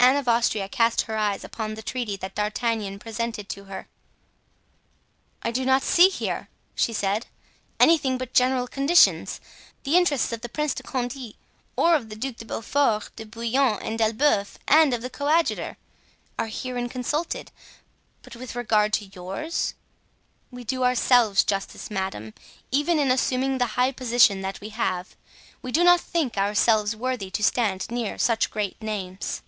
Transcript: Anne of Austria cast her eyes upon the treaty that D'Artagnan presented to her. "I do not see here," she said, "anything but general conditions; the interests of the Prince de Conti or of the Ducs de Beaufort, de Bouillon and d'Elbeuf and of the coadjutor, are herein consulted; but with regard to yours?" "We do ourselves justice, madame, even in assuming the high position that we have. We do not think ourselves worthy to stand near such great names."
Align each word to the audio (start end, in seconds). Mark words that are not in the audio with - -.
Anne 0.00 0.16
of 0.16 0.28
Austria 0.28 0.68
cast 0.70 1.02
her 1.02 1.18
eyes 1.18 1.44
upon 1.44 1.74
the 1.74 1.82
treaty 1.82 2.16
that 2.16 2.34
D'Artagnan 2.34 2.98
presented 2.98 3.48
to 3.50 3.64
her. 3.64 3.88
"I 5.42 5.50
do 5.50 5.66
not 5.66 5.82
see 5.82 6.08
here," 6.08 6.48
she 6.74 6.94
said, 6.94 7.26
"anything 7.78 8.16
but 8.16 8.32
general 8.32 8.66
conditions; 8.68 9.38
the 9.82 9.96
interests 9.98 10.32
of 10.32 10.40
the 10.40 10.48
Prince 10.48 10.72
de 10.72 10.82
Conti 10.82 11.36
or 11.76 11.94
of 11.94 12.08
the 12.08 12.16
Ducs 12.16 12.38
de 12.38 12.46
Beaufort, 12.46 13.10
de 13.16 13.26
Bouillon 13.26 13.78
and 13.82 13.98
d'Elbeuf 13.98 14.56
and 14.66 14.94
of 14.94 15.02
the 15.02 15.10
coadjutor, 15.10 15.76
are 16.38 16.46
herein 16.48 16.88
consulted; 16.88 17.52
but 18.22 18.34
with 18.34 18.54
regard 18.56 18.94
to 18.94 19.06
yours?" 19.14 19.74
"We 20.50 20.64
do 20.64 20.84
ourselves 20.84 21.44
justice, 21.44 21.90
madame, 21.90 22.32
even 22.72 22.98
in 22.98 23.10
assuming 23.10 23.58
the 23.58 23.66
high 23.76 23.92
position 23.92 24.40
that 24.40 24.60
we 24.60 24.70
have. 24.70 25.16
We 25.60 25.70
do 25.70 25.84
not 25.84 26.00
think 26.00 26.38
ourselves 26.38 26.96
worthy 26.96 27.30
to 27.32 27.42
stand 27.44 27.90
near 27.90 28.16
such 28.18 28.50
great 28.50 28.80
names." 28.80 29.42